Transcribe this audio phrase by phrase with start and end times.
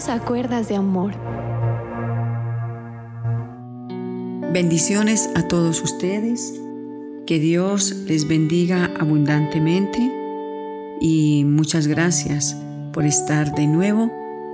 [0.00, 1.12] Solo a cuerdas de amor.
[4.50, 6.58] Bendiciones a todos ustedes.
[7.26, 9.98] Que Dios les bendiga abundantemente
[11.02, 12.56] y muchas gracias
[12.94, 14.10] por estar de nuevo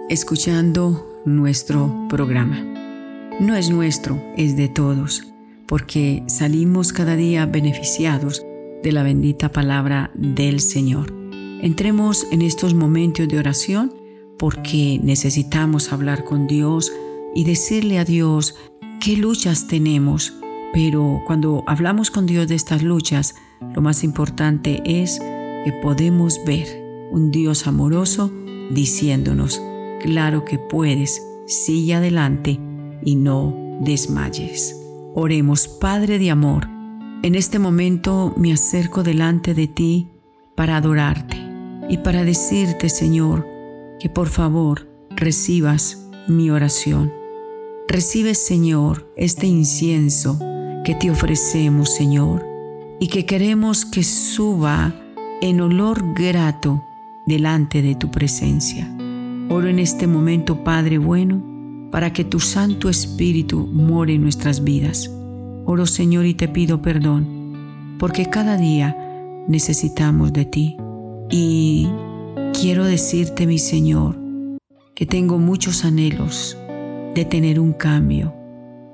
[0.09, 2.59] escuchando nuestro programa.
[3.39, 5.33] No es nuestro, es de todos,
[5.67, 8.45] porque salimos cada día beneficiados
[8.83, 11.15] de la bendita palabra del Señor.
[11.63, 14.06] Entremos en estos momentos de oración
[14.39, 16.93] porque necesitamos hablar con Dios
[17.35, 18.57] y decirle a Dios
[19.01, 20.35] qué luchas tenemos.
[20.73, 23.35] Pero cuando hablamos con Dios de estas luchas,
[23.75, 26.67] lo más importante es que podemos ver
[27.11, 28.31] un Dios amoroso
[28.71, 29.63] diciéndonos,
[30.01, 32.59] claro que puedes, sigue adelante
[33.03, 34.77] y no desmayes.
[35.15, 36.69] Oremos, Padre de amor,
[37.23, 40.09] en este momento me acerco delante de ti
[40.55, 41.37] para adorarte
[41.89, 43.56] y para decirte, Señor,
[44.01, 47.13] que por favor recibas mi oración.
[47.89, 50.39] Recibe, Señor, este incienso
[50.85, 52.45] que te ofrecemos, Señor,
[53.01, 54.95] y que queremos que suba
[55.41, 56.83] en olor grato
[57.27, 58.89] delante de tu presencia.
[59.49, 61.43] Oro en este momento, Padre bueno,
[61.91, 65.11] para que tu Santo Espíritu more en nuestras vidas.
[65.65, 68.97] Oro, Señor, y te pido perdón, porque cada día
[69.49, 70.77] necesitamos de ti.
[71.31, 71.89] Y
[72.61, 74.19] quiero decirte, mi Señor,
[74.95, 76.57] que tengo muchos anhelos
[77.15, 78.35] de tener un cambio,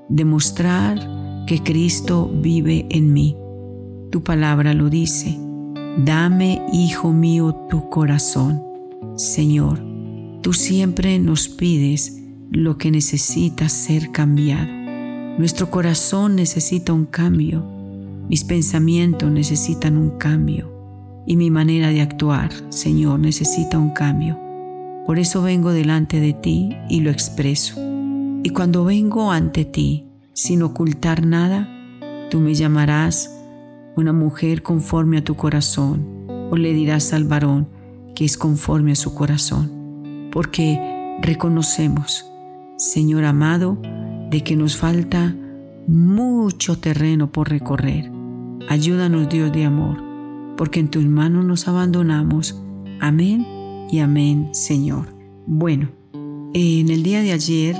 [0.09, 3.37] de mostrar que Cristo vive en mí.
[4.11, 5.37] Tu palabra lo dice.
[5.97, 8.61] Dame, Hijo mío, tu corazón.
[9.15, 9.79] Señor,
[10.41, 14.67] tú siempre nos pides lo que necesita ser cambiado.
[15.37, 17.65] Nuestro corazón necesita un cambio.
[18.27, 20.72] Mis pensamientos necesitan un cambio
[21.25, 24.39] y mi manera de actuar, Señor, necesita un cambio.
[25.05, 27.79] Por eso vengo delante de ti y lo expreso.
[28.43, 31.69] Y cuando vengo ante ti, sin ocultar nada,
[32.29, 33.37] tú me llamarás
[33.95, 37.67] una mujer conforme a tu corazón, o le dirás al varón
[38.15, 40.29] que es conforme a su corazón.
[40.31, 40.79] Porque
[41.21, 42.25] reconocemos,
[42.77, 43.77] Señor amado,
[44.29, 45.35] de que nos falta
[45.87, 48.11] mucho terreno por recorrer.
[48.69, 50.12] Ayúdanos, Dios de amor
[50.57, 52.61] porque en tus manos nos abandonamos.
[52.99, 53.45] Amén
[53.91, 55.13] y amén, Señor.
[55.45, 55.89] Bueno,
[56.53, 57.75] en el día de ayer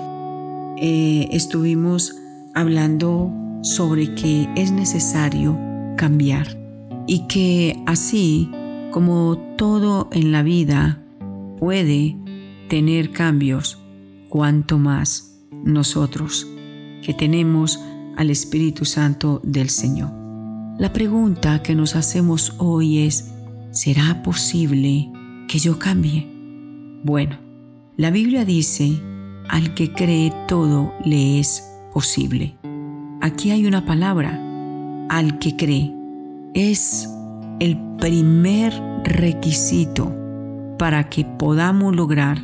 [0.78, 2.16] eh, estuvimos
[2.54, 3.32] hablando
[3.62, 5.58] sobre que es necesario
[5.98, 6.60] cambiar
[7.08, 8.50] y que así
[8.92, 11.02] como todo en la vida
[11.60, 12.18] puede
[12.70, 13.80] tener cambios,
[14.30, 16.48] cuanto más nosotros
[17.04, 17.80] que tenemos
[18.18, 20.23] al Espíritu Santo del Señor.
[20.80, 23.32] La pregunta que nos hacemos hoy es,
[23.70, 25.12] ¿será posible
[25.48, 26.28] que yo cambie?
[27.04, 27.38] Bueno,
[27.96, 29.00] la Biblia dice,
[29.50, 31.64] al que cree todo le es
[31.94, 32.56] posible.
[33.22, 34.40] Aquí hay una palabra,
[35.10, 35.94] al que cree.
[36.56, 37.08] Es
[37.60, 38.74] el primer
[39.04, 40.12] requisito
[40.80, 42.42] para que podamos lograr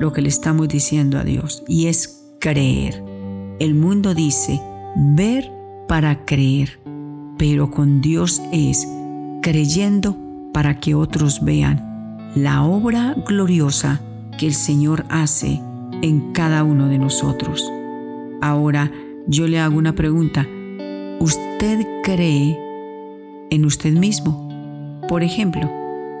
[0.00, 3.04] lo que le estamos diciendo a Dios y es creer.
[3.60, 4.60] El mundo dice
[4.96, 5.52] ver
[5.86, 6.87] para creer
[7.38, 8.86] pero con Dios es
[9.40, 10.16] creyendo
[10.52, 14.00] para que otros vean la obra gloriosa
[14.38, 15.60] que el Señor hace
[16.02, 17.72] en cada uno de nosotros.
[18.40, 18.92] Ahora
[19.26, 20.46] yo le hago una pregunta.
[21.20, 22.58] ¿Usted cree
[23.50, 25.00] en usted mismo?
[25.08, 25.70] Por ejemplo,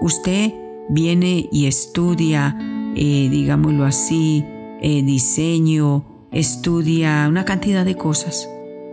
[0.00, 0.52] usted
[0.88, 2.56] viene y estudia,
[2.96, 4.44] eh, digámoslo así,
[4.80, 8.48] eh, diseño, estudia una cantidad de cosas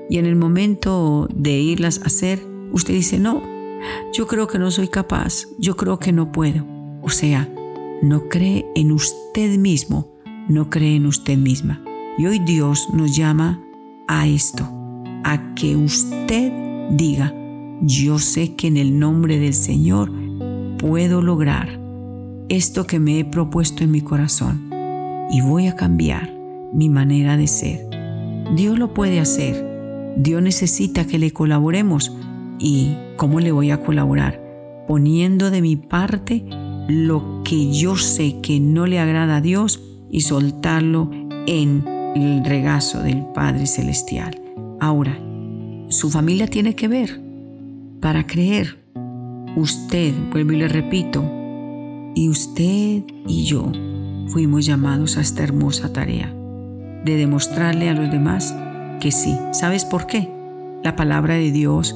[0.10, 3.42] y en el momento de irlas a hacer, usted dice, no,
[4.14, 6.66] yo creo que no soy capaz, yo creo que no puedo.
[7.02, 7.50] O sea,
[8.02, 10.14] no cree en usted mismo,
[10.48, 11.84] no cree en usted misma.
[12.18, 13.64] Y hoy Dios nos llama
[14.08, 14.63] a esto,
[15.24, 16.51] a que usted
[16.92, 17.34] diga,
[17.81, 20.12] yo sé que en el nombre del Señor
[20.78, 21.80] puedo lograr
[22.48, 24.69] esto que me he propuesto en mi corazón
[25.31, 26.31] y voy a cambiar
[26.74, 27.88] mi manera de ser.
[28.56, 29.75] Dios lo puede hacer
[30.15, 32.15] Dios necesita que le colaboremos.
[32.59, 34.41] ¿Y cómo le voy a colaborar?
[34.88, 36.45] Poniendo de mi parte
[36.88, 41.09] lo que yo sé que no le agrada a Dios y soltarlo
[41.47, 41.83] en
[42.15, 44.41] el regazo del Padre Celestial.
[44.79, 45.19] Ahora,
[45.89, 47.21] su familia tiene que ver
[48.00, 48.83] para creer.
[49.56, 51.23] Usted, vuelvo y le repito,
[52.15, 53.71] y usted y yo
[54.27, 56.33] fuimos llamados a esta hermosa tarea
[57.03, 58.56] de demostrarle a los demás
[59.00, 59.38] que sí.
[59.51, 60.30] ¿Sabes por qué?
[60.83, 61.95] La palabra de Dios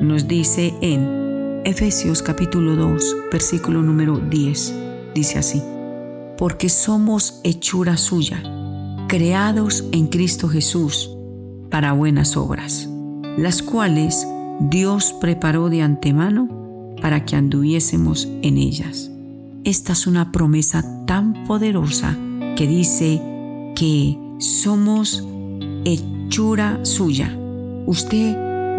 [0.00, 4.74] nos dice en Efesios capítulo 2, versículo número 10.
[5.14, 5.62] Dice así,
[6.36, 8.42] porque somos hechura suya,
[9.08, 11.10] creados en Cristo Jesús
[11.70, 12.88] para buenas obras,
[13.36, 14.26] las cuales
[14.60, 19.10] Dios preparó de antemano para que anduviésemos en ellas.
[19.64, 22.16] Esta es una promesa tan poderosa
[22.56, 23.20] que dice
[23.74, 25.26] que somos
[25.84, 26.15] hechura
[26.82, 27.36] suya.
[27.86, 28.36] Usted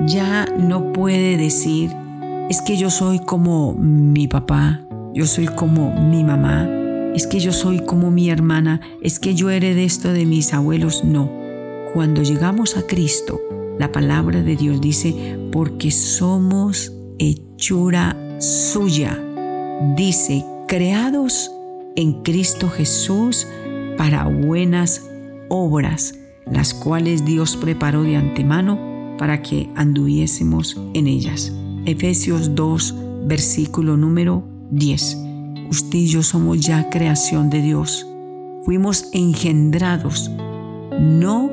[0.08, 1.92] ya no puede decir,
[2.50, 4.82] es que yo soy como mi papá,
[5.14, 6.70] yo soy como mi mamá,
[7.16, 11.04] es que yo soy como mi hermana, es que yo heredé esto de mis abuelos.
[11.04, 11.32] No,
[11.94, 13.40] cuando llegamos a Cristo,
[13.80, 19.18] la palabra de Dios dice, porque somos hechura suya.
[19.96, 21.52] Dice, creados
[21.96, 23.48] en Cristo Jesús
[23.98, 25.10] para buenas
[25.50, 26.14] obras,
[26.52, 31.54] las cuales Dios preparó de antemano para que anduviésemos en ellas.
[31.86, 32.96] Efesios 2,
[33.26, 35.18] versículo número 10.
[35.70, 38.08] Usted y yo somos ya creación de Dios.
[38.64, 40.32] Fuimos engendrados
[41.00, 41.50] no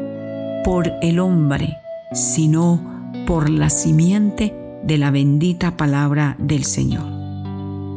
[0.64, 1.76] por el hombre,
[2.12, 4.54] sino por la simiente
[4.84, 7.04] de la bendita palabra del Señor.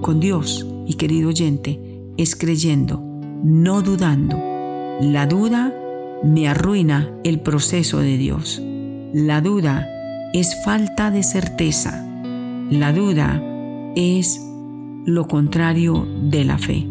[0.02, 1.80] Con Dios, y querido oyente,
[2.18, 3.02] es creyendo,
[3.44, 4.38] no dudando.
[5.02, 5.74] La duda
[6.24, 8.62] me arruina el proceso de Dios.
[9.14, 9.88] La duda
[10.34, 12.06] es falta de certeza.
[12.70, 13.42] La duda
[13.96, 14.42] es
[15.06, 16.88] lo contrario de la fe.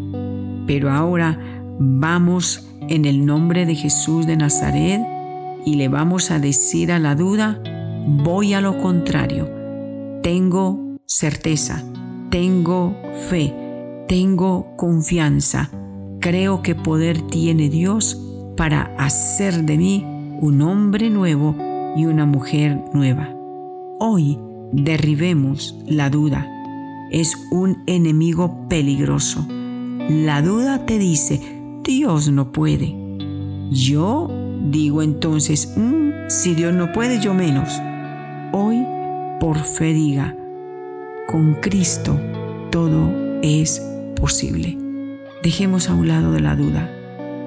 [0.65, 1.39] Pero ahora
[1.79, 5.01] vamos en el nombre de Jesús de Nazaret
[5.65, 7.61] y le vamos a decir a la duda,
[8.07, 9.49] voy a lo contrario.
[10.23, 11.83] Tengo certeza,
[12.29, 12.95] tengo
[13.29, 13.53] fe,
[14.07, 15.69] tengo confianza.
[16.19, 18.26] Creo que poder tiene Dios
[18.57, 20.03] para hacer de mí
[20.41, 21.55] un hombre nuevo
[21.95, 23.29] y una mujer nueva.
[23.99, 24.37] Hoy
[24.73, 26.45] derribemos la duda.
[27.11, 29.45] Es un enemigo peligroso.
[30.09, 31.39] La duda te dice,
[31.83, 32.93] Dios no puede.
[33.71, 34.29] Yo
[34.69, 37.69] digo entonces, mm, si Dios no puede, yo menos.
[38.51, 38.85] Hoy,
[39.39, 40.35] por fe diga,
[41.27, 42.19] con Cristo
[42.71, 43.81] todo es
[44.15, 44.77] posible.
[45.43, 46.89] Dejemos a un lado de la duda.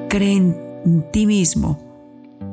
[0.09, 0.70] Cree
[1.13, 1.79] ti mismo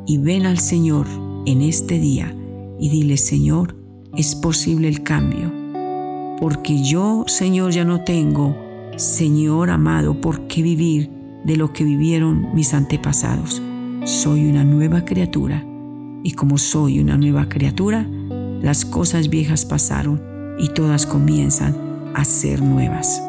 [0.05, 1.07] y ven al Señor
[1.45, 2.33] en este día
[2.79, 3.75] y dile, Señor,
[4.15, 5.51] es posible el cambio.
[6.39, 8.55] Porque yo, Señor, ya no tengo,
[8.95, 11.09] Señor amado, por qué vivir
[11.43, 13.61] de lo que vivieron mis antepasados.
[14.03, 15.63] Soy una nueva criatura.
[16.23, 18.07] Y como soy una nueva criatura,
[18.61, 20.21] las cosas viejas pasaron
[20.59, 23.21] y todas comienzan a ser nuevas.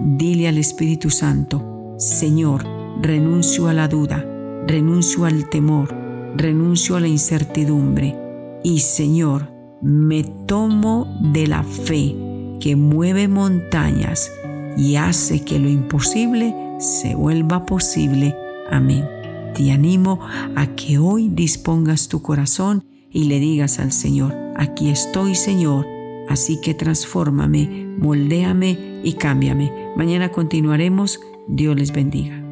[0.00, 2.64] Dile al Espíritu Santo, Señor,
[3.02, 4.24] renuncio a la duda,
[4.66, 5.94] renuncio al temor,
[6.36, 8.16] renuncio a la incertidumbre
[8.64, 12.16] y Señor, me tomo de la fe
[12.60, 14.32] que mueve montañas
[14.76, 18.34] y hace que lo imposible se vuelva posible.
[18.70, 19.08] Amén.
[19.54, 20.18] Te animo
[20.56, 25.86] a que hoy dispongas tu corazón y le digas al Señor, aquí estoy Señor,
[26.28, 29.72] así que transfórmame, moldéame y cámbiame.
[29.96, 31.20] Mañana continuaremos.
[31.48, 32.45] Dios les bendiga.